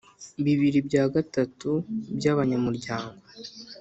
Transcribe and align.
Bibili 0.43 0.79
bya 0.87 1.03
gatatu 1.15 1.69
by 2.17 2.25
abanyamuryango 2.33 3.21